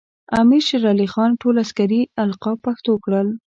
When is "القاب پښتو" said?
2.23-2.93